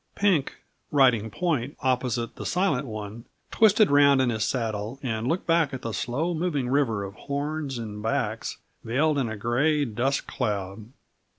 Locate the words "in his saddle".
4.19-4.99